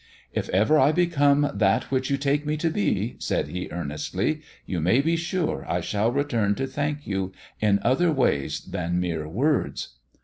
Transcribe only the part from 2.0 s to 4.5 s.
you take me to be," said he earnestly,"